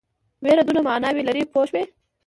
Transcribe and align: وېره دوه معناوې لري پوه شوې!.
وېره 0.43 0.63
دوه 0.67 0.81
معناوې 0.87 1.21
لري 1.27 1.43
پوه 1.51 1.63
شوې!. 1.69 1.83